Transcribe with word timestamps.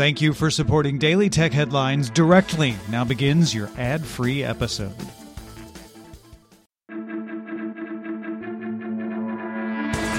Thank 0.00 0.22
you 0.22 0.32
for 0.32 0.50
supporting 0.50 0.96
Daily 0.96 1.28
Tech 1.28 1.52
Headlines 1.52 2.08
directly. 2.08 2.74
Now 2.88 3.04
begins 3.04 3.54
your 3.54 3.68
ad 3.76 4.02
free 4.02 4.42
episode. 4.42 4.94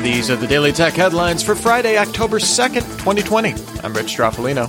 These 0.04 0.30
are 0.30 0.36
the 0.36 0.46
Daily 0.48 0.72
Tech 0.72 0.94
Headlines 0.94 1.42
for 1.42 1.56
Friday, 1.56 1.98
October 1.98 2.38
2nd, 2.38 2.84
2020. 3.00 3.56
I'm 3.84 3.96
Rich 3.96 4.16
Stroffolino. 4.16 4.68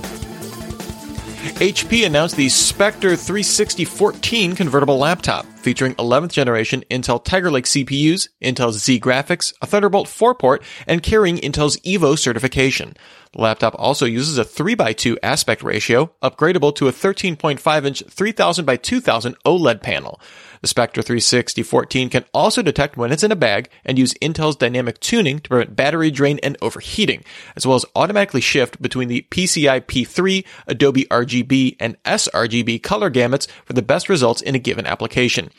HP 1.59 2.07
announced 2.07 2.35
the 2.35 2.49
Spectre 2.49 3.15
360 3.15 3.85
14 3.85 4.55
convertible 4.55 4.97
laptop 4.97 5.45
featuring 5.57 5.93
11th 5.95 6.31
generation 6.31 6.83
Intel 6.89 7.23
Tiger 7.23 7.51
Lake 7.51 7.65
CPUs, 7.65 8.29
Intel's 8.41 8.79
Xe 8.79 8.99
graphics, 8.99 9.53
a 9.61 9.67
Thunderbolt 9.67 10.07
4 10.07 10.33
port, 10.33 10.63
and 10.87 11.03
carrying 11.03 11.37
Intel's 11.37 11.77
Evo 11.81 12.17
certification. 12.17 12.95
The 13.33 13.41
laptop 13.41 13.75
also 13.79 14.05
uses 14.05 14.37
a 14.37 14.45
3x2 14.45 15.17
aspect 15.23 15.63
ratio, 15.63 16.11
upgradable 16.21 16.73
to 16.75 16.87
a 16.87 16.91
13.5 16.91 17.85
inch 17.85 18.03
3000 18.07 18.63
by 18.63 18.77
2000 18.77 19.35
OLED 19.43 19.81
panel. 19.81 20.21
The 20.61 20.67
Spectre 20.67 21.01
360 21.01 21.63
14 21.63 22.09
can 22.09 22.25
also 22.31 22.61
detect 22.61 22.95
when 22.95 23.11
it's 23.11 23.23
in 23.23 23.31
a 23.31 23.35
bag 23.35 23.69
and 23.83 23.97
use 23.97 24.13
Intel's 24.21 24.55
dynamic 24.55 24.99
tuning 24.99 25.39
to 25.39 25.49
prevent 25.49 25.75
battery 25.75 26.11
drain 26.11 26.39
and 26.43 26.57
overheating, 26.61 27.23
as 27.55 27.65
well 27.65 27.75
as 27.75 27.85
automatically 27.95 28.39
shift 28.39 28.79
between 28.79 29.07
the 29.07 29.25
DCI-P3, 29.31 30.45
Adobe 30.67 31.05
RGB, 31.05 31.75
and 31.79 32.01
sRGB 32.03 32.83
color 32.83 33.09
gamuts 33.09 33.47
for 33.65 33.73
the 33.73 33.81
best 33.81 34.09
results 34.09 34.43
in 34.43 34.53
a 34.53 34.59
given 34.59 34.85
application. 34.85 35.49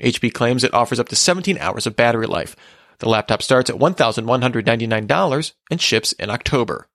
HP 0.00 0.32
claims 0.32 0.62
it 0.62 0.72
offers 0.72 1.00
up 1.00 1.08
to 1.08 1.16
17 1.16 1.58
hours 1.58 1.86
of 1.86 1.96
battery 1.96 2.26
life. 2.26 2.54
The 3.00 3.08
laptop 3.08 3.42
starts 3.42 3.70
at 3.70 3.76
$1,199 3.76 5.52
and 5.70 5.80
ships 5.80 6.12
in 6.12 6.30
October. 6.30 6.86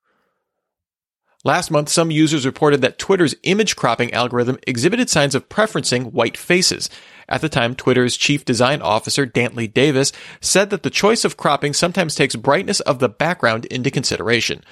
Last 1.45 1.71
month, 1.71 1.87
some 1.87 2.11
users 2.11 2.45
reported 2.45 2.81
that 2.81 2.99
Twitter's 2.99 3.33
image 3.43 3.77
cropping 3.77 4.13
algorithm 4.13 4.57
exhibited 4.67 5.09
signs 5.09 5.33
of 5.33 5.47
preferencing 5.47 6.11
white 6.11 6.35
faces. 6.35 6.89
At 7.29 7.39
the 7.39 7.47
time, 7.47 7.75
Twitter's 7.75 8.17
chief 8.17 8.43
design 8.43 8.81
officer, 8.81 9.25
Dantley 9.25 9.73
Davis, 9.73 10.11
said 10.41 10.69
that 10.69 10.83
the 10.83 10.89
choice 10.89 11.23
of 11.23 11.37
cropping 11.37 11.71
sometimes 11.71 12.13
takes 12.13 12.35
brightness 12.35 12.81
of 12.81 12.99
the 12.99 13.07
background 13.07 13.63
into 13.67 13.89
consideration. 13.89 14.65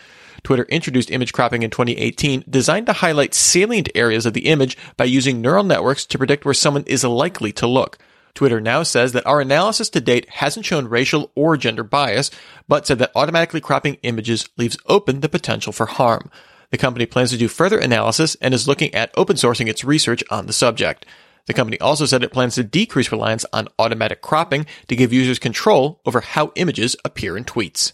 Twitter 0.44 0.66
introduced 0.66 1.09
image 1.09 1.31
cropping 1.31 1.64
in 1.64 1.69
2018, 1.69 2.44
designed 2.50 2.88
to 2.88 2.94
highlight 2.94 3.34
salient 3.34 3.88
areas 3.95 4.25
of 4.25 4.34
the 4.34 4.47
image 4.47 4.78
by 4.97 5.06
using 5.06 5.39
neural 5.39 5.63
networks 5.63 6.06
to 6.06 6.17
predict 6.17 6.44
where 6.44 6.53
someone 6.53 6.84
is 6.84 7.06
likely 7.06 7.53
to 7.53 7.66
look. 7.66 7.97
Twitter 8.34 8.59
now 8.59 8.84
says 8.84 9.13
that 9.13 9.25
our 9.25 9.39
analysis 9.39 9.89
to 9.89 10.02
date 10.02 10.30
hasn't 10.30 10.66
shown 10.66 10.89
racial 10.89 11.31
or 11.34 11.56
gender 11.56 11.84
bias, 11.84 12.30
but 12.67 12.86
said 12.86 13.00
that 13.00 13.11
automatically 13.16 13.61
cropping 13.61 13.95
images 14.03 14.50
leaves 14.58 14.78
open 14.86 15.22
the 15.22 15.30
potential 15.30 15.72
for 15.72 15.86
harm. 15.86 16.30
The 16.71 16.77
company 16.77 17.05
plans 17.05 17.31
to 17.31 17.37
do 17.37 17.47
further 17.47 17.79
analysis 17.79 18.35
and 18.41 18.53
is 18.53 18.67
looking 18.67 18.93
at 18.93 19.11
open 19.15 19.37
sourcing 19.37 19.67
its 19.67 19.83
research 19.83 20.23
on 20.29 20.47
the 20.47 20.53
subject. 20.53 21.05
The 21.45 21.53
company 21.53 21.79
also 21.79 22.05
said 22.05 22.23
it 22.23 22.33
plans 22.33 22.55
to 22.55 22.63
decrease 22.63 23.11
reliance 23.11 23.45
on 23.53 23.69
automatic 23.79 24.21
cropping 24.21 24.65
to 24.88 24.95
give 24.95 25.13
users 25.13 25.39
control 25.39 26.01
over 26.05 26.19
how 26.19 26.51
images 26.55 26.95
appear 27.05 27.38
in 27.38 27.45
tweets. 27.45 27.93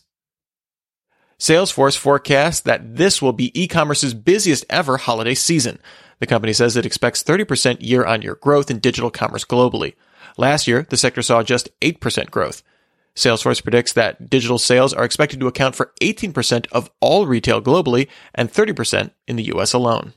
Salesforce 1.40 1.98
forecasts 1.98 2.62
that 2.62 2.96
this 2.96 3.22
will 3.22 3.34
be 3.34 3.52
e-commerce's 3.60 4.14
busiest 4.14 4.66
ever 4.70 4.98
holiday 4.98 5.36
season. 5.36 5.80
The 6.20 6.26
company 6.26 6.54
says 6.54 6.76
it 6.76 6.86
expects 6.86 7.24
30% 7.24 7.78
year-on-year 7.80 8.36
growth 8.36 8.72
in 8.72 8.80
digital 8.80 9.12
commerce 9.12 9.46
globally. 9.46 9.94
Last 10.38 10.68
year, 10.68 10.88
the 10.90 10.98
sector 10.98 11.22
saw 11.22 11.44
just 11.44 11.70
8% 11.82 12.32
growth. 12.32 12.64
Salesforce 13.16 13.62
predicts 13.62 13.94
that 13.94 14.30
digital 14.30 14.58
sales 14.58 14.94
are 14.94 15.04
expected 15.04 15.40
to 15.40 15.48
account 15.48 15.76
for 15.76 15.92
18% 16.02 16.68
of 16.72 16.90
all 17.00 17.28
retail 17.28 17.62
globally 17.62 18.08
and 18.34 18.52
30% 18.52 19.12
in 19.28 19.36
the 19.36 19.44
US 19.54 19.74
alone. 19.74 20.14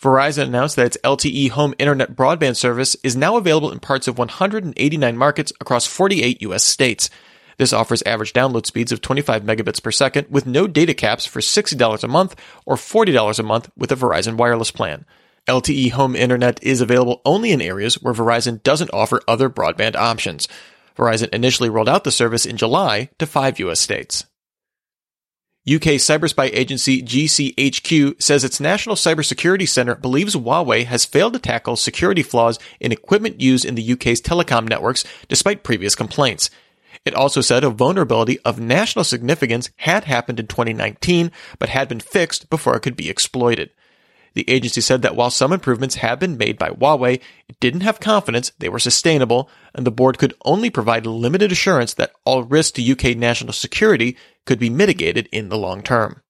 Verizon 0.00 0.44
announced 0.44 0.76
that 0.76 0.86
its 0.86 0.98
LTE 1.02 1.50
home 1.50 1.74
internet 1.78 2.14
broadband 2.14 2.56
service 2.56 2.96
is 3.02 3.16
now 3.16 3.36
available 3.36 3.72
in 3.72 3.80
parts 3.80 4.06
of 4.06 4.18
189 4.18 5.16
markets 5.16 5.52
across 5.60 5.86
48 5.86 6.40
US 6.42 6.62
states. 6.62 7.10
This 7.56 7.72
offers 7.72 8.04
average 8.04 8.32
download 8.32 8.66
speeds 8.66 8.92
of 8.92 9.00
25 9.00 9.42
megabits 9.42 9.82
per 9.82 9.90
second 9.90 10.28
with 10.30 10.46
no 10.46 10.68
data 10.68 10.94
caps 10.94 11.26
for 11.26 11.40
$60 11.40 12.04
a 12.04 12.08
month 12.08 12.36
or 12.64 12.76
$40 12.76 13.38
a 13.38 13.42
month 13.42 13.70
with 13.76 13.90
a 13.90 13.96
Verizon 13.96 14.36
wireless 14.36 14.70
plan. 14.70 15.04
LTE 15.48 15.92
home 15.92 16.14
internet 16.14 16.62
is 16.62 16.80
available 16.80 17.20
only 17.24 17.50
in 17.50 17.60
areas 17.60 18.00
where 18.00 18.14
Verizon 18.14 18.62
doesn't 18.62 18.92
offer 18.92 19.20
other 19.26 19.50
broadband 19.50 19.96
options. 19.96 20.46
Verizon 20.98 21.28
initially 21.32 21.70
rolled 21.70 21.88
out 21.88 22.04
the 22.04 22.10
service 22.10 22.44
in 22.44 22.56
July 22.56 23.08
to 23.18 23.26
five 23.26 23.58
US 23.60 23.80
states. 23.80 24.26
UK 25.68 26.00
cyberspy 26.00 26.48
agency 26.54 27.02
GCHQ 27.02 28.22
says 28.22 28.42
its 28.42 28.58
National 28.58 28.96
Cybersecurity 28.96 29.68
Center 29.68 29.94
believes 29.94 30.34
Huawei 30.34 30.86
has 30.86 31.04
failed 31.04 31.34
to 31.34 31.38
tackle 31.38 31.76
security 31.76 32.22
flaws 32.22 32.58
in 32.80 32.90
equipment 32.90 33.42
used 33.42 33.66
in 33.66 33.74
the 33.74 33.92
UK's 33.92 34.22
telecom 34.22 34.66
networks 34.66 35.04
despite 35.28 35.64
previous 35.64 35.94
complaints. 35.94 36.48
It 37.04 37.14
also 37.14 37.42
said 37.42 37.64
a 37.64 37.70
vulnerability 37.70 38.38
of 38.40 38.58
national 38.58 39.04
significance 39.04 39.68
had 39.76 40.04
happened 40.04 40.40
in 40.40 40.46
2019, 40.46 41.30
but 41.58 41.68
had 41.68 41.88
been 41.88 42.00
fixed 42.00 42.48
before 42.48 42.74
it 42.74 42.80
could 42.80 42.96
be 42.96 43.10
exploited. 43.10 43.70
The 44.38 44.48
agency 44.48 44.80
said 44.80 45.02
that 45.02 45.16
while 45.16 45.30
some 45.30 45.52
improvements 45.52 45.96
have 45.96 46.20
been 46.20 46.36
made 46.36 46.58
by 46.58 46.70
Huawei, 46.70 47.20
it 47.48 47.58
didn't 47.58 47.80
have 47.80 47.98
confidence 47.98 48.52
they 48.60 48.68
were 48.68 48.78
sustainable, 48.78 49.50
and 49.74 49.84
the 49.84 49.90
board 49.90 50.16
could 50.16 50.32
only 50.44 50.70
provide 50.70 51.06
limited 51.06 51.50
assurance 51.50 51.92
that 51.94 52.12
all 52.24 52.44
risks 52.44 52.70
to 52.76 52.92
UK 52.92 53.16
national 53.16 53.52
security 53.52 54.16
could 54.46 54.60
be 54.60 54.70
mitigated 54.70 55.28
in 55.32 55.48
the 55.48 55.58
long 55.58 55.82
term. 55.82 56.22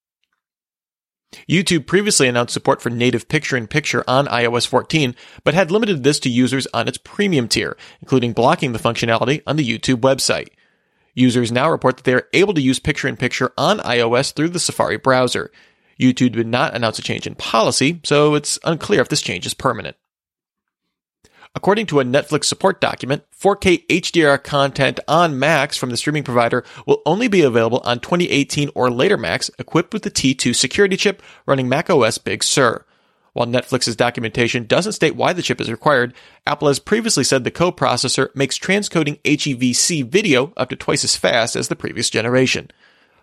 YouTube 1.47 1.87
previously 1.87 2.29
announced 2.29 2.55
support 2.55 2.81
for 2.81 2.89
native 2.89 3.29
picture 3.29 3.59
in 3.59 3.67
picture 3.67 4.03
on 4.09 4.27
iOS 4.29 4.67
14, 4.67 5.15
but 5.45 5.53
had 5.53 5.71
limited 5.71 6.03
this 6.03 6.19
to 6.21 6.31
users 6.31 6.67
on 6.73 6.89
its 6.89 6.97
premium 6.97 7.47
tier, 7.47 7.77
including 8.01 8.33
blocking 8.33 8.73
the 8.73 8.79
functionality 8.79 9.43
on 9.47 9.57
the 9.57 9.69
YouTube 9.69 10.01
website. 10.01 10.49
Users 11.13 11.53
now 11.53 11.71
report 11.71 11.99
that 11.99 12.05
they 12.05 12.15
are 12.15 12.29
able 12.33 12.55
to 12.55 12.63
use 12.63 12.79
picture 12.79 13.07
in 13.07 13.19
picture 13.19 13.53
on 13.59 13.81
iOS 13.81 14.33
through 14.33 14.49
the 14.49 14.59
Safari 14.59 14.97
browser. 14.97 15.51
YouTube 15.99 16.33
did 16.33 16.47
not 16.47 16.75
announce 16.75 16.99
a 16.99 17.03
change 17.03 17.27
in 17.27 17.35
policy, 17.35 18.01
so 18.05 18.35
it's 18.35 18.59
unclear 18.65 19.01
if 19.01 19.09
this 19.09 19.23
change 19.23 19.47
is 19.47 19.55
permanent. 19.55 19.97
According 21.55 21.87
to 21.87 22.01
a 22.01 22.05
Netflix 22.05 22.45
support 22.45 22.81
document, 22.81 23.25
4K 23.37 23.87
HDR 23.89 24.43
content 24.43 25.01
on 25.09 25.39
Macs 25.39 25.77
from 25.77 25.91
the 25.91 25.97
streaming 25.97 26.23
provider 26.23 26.65
will 26.87 27.03
only 27.07 27.27
be 27.27 27.43
available 27.43 27.81
on 27.85 28.01
2018 28.01 28.71
or 28.75 28.91
later 28.91 29.17
Macs 29.17 29.51
equipped 29.59 29.93
with 29.93 30.03
the 30.03 30.11
T2 30.11 30.55
security 30.55 30.97
chip 30.97 31.23
running 31.47 31.69
macOS 31.69 32.19
Big 32.19 32.45
Sur. 32.45 32.85
While 33.33 33.47
Netflix's 33.47 33.97
documentation 33.97 34.67
doesn't 34.67 34.93
state 34.93 35.17
why 35.17 35.33
the 35.33 35.43
chip 35.43 35.61
is 35.61 35.71
required, 35.71 36.15
Apple 36.47 36.69
has 36.69 36.79
previously 36.79 37.25
said 37.25 37.45
the 37.45 37.51
coprocessor 37.51 38.35
makes 38.35 38.59
transcoding 38.59 39.21
HEVC 39.23 40.07
video 40.09 40.53
up 40.57 40.71
to 40.71 40.77
twice 40.77 41.05
as 41.05 41.17
fast 41.17 41.57
as 41.57 41.69
the 41.69 41.77
previous 41.77 42.11
generation. 42.11 42.71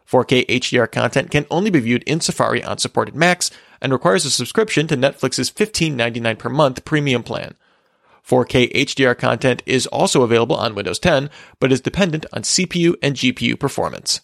4K 0.10 0.46
HDR 0.48 0.92
content 0.92 1.32
can 1.32 1.46
only 1.50 1.70
be 1.70 1.80
viewed 1.80 2.04
in 2.04 2.22
Safari 2.22 2.64
on 2.64 2.78
supported 2.78 3.16
Macs 3.16 3.52
and 3.82 3.92
requires 3.92 4.26
a 4.26 4.30
subscription 4.30 4.88
to 4.88 4.98
Netflix's 4.98 5.52
$15.99 5.52 6.38
per 6.38 6.50
month 6.50 6.86
premium 6.86 7.24
plan. 7.24 7.56
4K 8.28 8.72
HDR 8.74 9.18
content 9.18 9.62
is 9.66 9.88
also 9.88 10.24
available 10.24 10.56
on 10.56 10.76
Windows 10.76 11.00
10, 11.00 11.30
but 11.60 11.72
is 11.72 11.82
dependent 11.82 12.26
on 12.34 12.42
CPU 12.42 12.96
and 13.02 13.16
GPU 13.16 13.60
performance. 13.60 14.22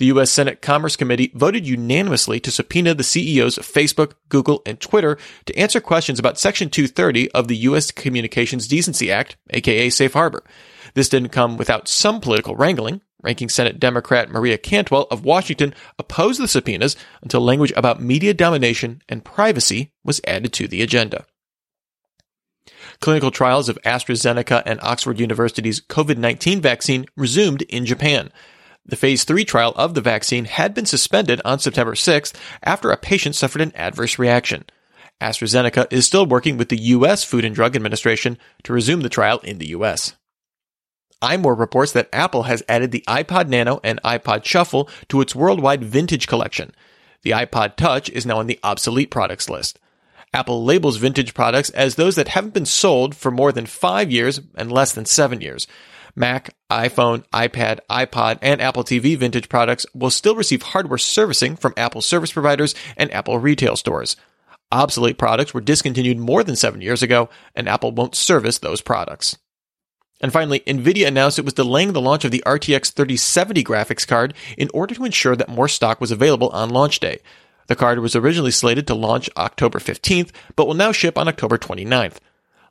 The 0.00 0.06
U.S. 0.06 0.30
Senate 0.30 0.62
Commerce 0.62 0.96
Committee 0.96 1.30
voted 1.34 1.66
unanimously 1.66 2.40
to 2.40 2.50
subpoena 2.50 2.94
the 2.94 3.04
CEOs 3.04 3.58
of 3.58 3.66
Facebook, 3.66 4.14
Google, 4.30 4.62
and 4.64 4.80
Twitter 4.80 5.18
to 5.44 5.58
answer 5.58 5.78
questions 5.78 6.18
about 6.18 6.38
Section 6.38 6.70
230 6.70 7.30
of 7.32 7.48
the 7.48 7.56
U.S. 7.56 7.90
Communications 7.90 8.66
Decency 8.66 9.12
Act, 9.12 9.36
aka 9.50 9.90
Safe 9.90 10.14
Harbor. 10.14 10.42
This 10.94 11.10
didn't 11.10 11.32
come 11.32 11.58
without 11.58 11.86
some 11.86 12.18
political 12.22 12.56
wrangling. 12.56 13.02
Ranking 13.22 13.50
Senate 13.50 13.78
Democrat 13.78 14.30
Maria 14.30 14.56
Cantwell 14.56 15.06
of 15.10 15.26
Washington 15.26 15.74
opposed 15.98 16.40
the 16.40 16.48
subpoenas 16.48 16.96
until 17.20 17.42
language 17.42 17.74
about 17.76 18.00
media 18.00 18.32
domination 18.32 19.02
and 19.06 19.22
privacy 19.22 19.92
was 20.02 20.22
added 20.26 20.54
to 20.54 20.66
the 20.66 20.80
agenda. 20.80 21.26
Clinical 23.00 23.30
trials 23.30 23.68
of 23.68 23.78
AstraZeneca 23.84 24.62
and 24.64 24.80
Oxford 24.80 25.20
University's 25.20 25.82
COVID 25.82 26.16
19 26.16 26.62
vaccine 26.62 27.04
resumed 27.18 27.60
in 27.68 27.84
Japan. 27.84 28.32
The 28.84 28.96
phase 28.96 29.24
3 29.24 29.44
trial 29.44 29.72
of 29.76 29.94
the 29.94 30.00
vaccine 30.00 30.46
had 30.46 30.74
been 30.74 30.86
suspended 30.86 31.40
on 31.44 31.58
September 31.58 31.94
6th 31.94 32.34
after 32.62 32.90
a 32.90 32.96
patient 32.96 33.36
suffered 33.36 33.62
an 33.62 33.72
adverse 33.74 34.18
reaction. 34.18 34.64
AstraZeneca 35.20 35.86
is 35.92 36.06
still 36.06 36.26
working 36.26 36.56
with 36.56 36.70
the 36.70 36.80
U.S. 36.80 37.24
Food 37.24 37.44
and 37.44 37.54
Drug 37.54 37.76
Administration 37.76 38.38
to 38.64 38.72
resume 38.72 39.02
the 39.02 39.08
trial 39.08 39.38
in 39.40 39.58
the 39.58 39.68
U.S 39.68 40.14
iMore 41.22 41.58
reports 41.58 41.92
that 41.92 42.08
Apple 42.12 42.44
has 42.44 42.62
added 42.68 42.92
the 42.92 43.04
iPod 43.06 43.48
Nano 43.48 43.80
and 43.84 44.02
iPod 44.02 44.44
Shuffle 44.44 44.88
to 45.08 45.20
its 45.20 45.34
worldwide 45.34 45.84
vintage 45.84 46.26
collection. 46.26 46.72
The 47.22 47.32
iPod 47.32 47.76
Touch 47.76 48.08
is 48.10 48.24
now 48.24 48.38
on 48.38 48.46
the 48.46 48.58
obsolete 48.62 49.10
products 49.10 49.50
list. 49.50 49.78
Apple 50.32 50.64
labels 50.64 50.96
vintage 50.96 51.34
products 51.34 51.70
as 51.70 51.96
those 51.96 52.14
that 52.14 52.28
haven't 52.28 52.54
been 52.54 52.66
sold 52.66 53.14
for 53.14 53.30
more 53.30 53.52
than 53.52 53.66
five 53.66 54.10
years 54.10 54.40
and 54.54 54.72
less 54.72 54.92
than 54.92 55.04
seven 55.04 55.40
years. 55.40 55.66
Mac, 56.14 56.54
iPhone, 56.70 57.24
iPad, 57.32 57.80
iPod, 57.90 58.38
and 58.42 58.60
Apple 58.60 58.84
TV 58.84 59.16
vintage 59.16 59.48
products 59.48 59.86
will 59.94 60.10
still 60.10 60.34
receive 60.34 60.62
hardware 60.62 60.98
servicing 60.98 61.56
from 61.56 61.74
Apple 61.76 62.00
service 62.00 62.32
providers 62.32 62.74
and 62.96 63.12
Apple 63.12 63.38
retail 63.38 63.76
stores. 63.76 64.16
Obsolete 64.72 65.18
products 65.18 65.52
were 65.52 65.60
discontinued 65.60 66.18
more 66.18 66.44
than 66.44 66.54
seven 66.56 66.80
years 66.80 67.02
ago, 67.02 67.28
and 67.54 67.68
Apple 67.68 67.90
won't 67.90 68.14
service 68.14 68.58
those 68.58 68.80
products. 68.80 69.36
And 70.20 70.32
finally, 70.32 70.60
Nvidia 70.60 71.08
announced 71.08 71.38
it 71.38 71.44
was 71.44 71.54
delaying 71.54 71.92
the 71.92 72.00
launch 72.00 72.24
of 72.24 72.30
the 72.30 72.42
RTX 72.46 72.92
3070 72.92 73.64
graphics 73.64 74.06
card 74.06 74.34
in 74.56 74.68
order 74.74 74.94
to 74.94 75.04
ensure 75.04 75.34
that 75.34 75.48
more 75.48 75.68
stock 75.68 76.00
was 76.00 76.10
available 76.10 76.50
on 76.50 76.70
launch 76.70 77.00
day. 77.00 77.20
The 77.68 77.76
card 77.76 78.00
was 78.00 78.14
originally 78.14 78.50
slated 78.50 78.86
to 78.88 78.94
launch 78.94 79.30
October 79.36 79.78
15th, 79.78 80.30
but 80.56 80.66
will 80.66 80.74
now 80.74 80.92
ship 80.92 81.16
on 81.16 81.28
October 81.28 81.56
29th. 81.56 82.16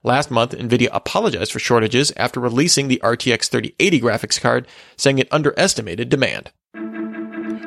Last 0.04 0.31
month, 0.31 0.51
Nvidia 0.51 0.88
apologized 0.94 1.51
for 1.51 1.60
shortages 1.60 2.13
after 2.16 2.40
releasing 2.40 2.88
the 2.88 3.01
RTX 3.04 3.50
3080 3.50 4.00
graphics 4.00 4.40
card, 4.40 4.66
saying 4.96 5.19
it 5.19 5.28
underestimated 5.31 6.07
demand. 6.10 6.51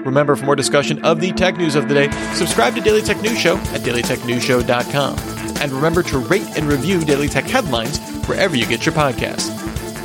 Remember, 0.06 0.34
for 0.34 0.46
more 0.46 0.56
discussion 0.56 1.05
of 1.05 1.20
the 1.20 1.32
tech 1.32 1.56
news 1.56 1.75
of 1.75 1.88
the 1.88 1.94
day, 1.94 2.11
subscribe 2.34 2.75
to 2.75 2.81
Daily 2.81 3.02
Tech 3.02 3.20
News 3.20 3.38
Show 3.38 3.56
at 3.56 3.82
dailytechnewsshow.com. 3.82 5.19
And 5.61 5.73
remember 5.73 6.02
to 6.05 6.19
rate 6.19 6.56
and 6.56 6.67
review 6.67 7.05
Daily 7.05 7.29
Tech 7.29 7.44
headlines 7.44 7.99
wherever 8.26 8.56
you 8.56 8.67
get 8.67 8.85
your 8.85 8.94
podcasts. 8.94 9.50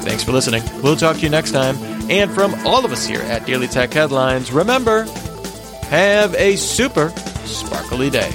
Thanks 0.03 0.23
for 0.23 0.33
listening. 0.33 0.63
We'll 0.83 0.97
talk 0.97 1.15
to 1.17 1.21
you 1.21 1.29
next 1.29 1.51
time. 1.51 1.77
And 2.09 2.31
from 2.31 2.53
all 2.65 2.85
of 2.85 2.91
us 2.91 3.05
here 3.05 3.21
at 3.21 3.45
Daily 3.45 3.67
Tech 3.67 3.91
Headlines, 3.91 4.51
remember, 4.51 5.03
have 5.89 6.35
a 6.35 6.55
super 6.57 7.09
sparkly 7.45 8.09
day. 8.09 8.31